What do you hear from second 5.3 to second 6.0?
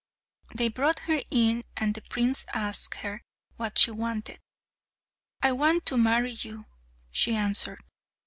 "I want to